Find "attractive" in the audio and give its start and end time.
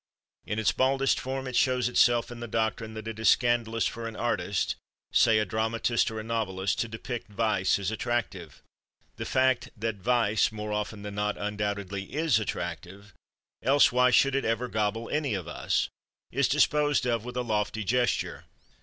7.91-8.63